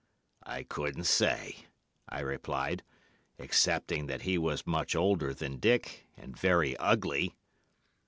[0.47, 1.67] "'I couldn't say,'
[2.09, 2.81] I replied,
[3.37, 7.35] 'excepting that he was much older than Dick, and very ugly.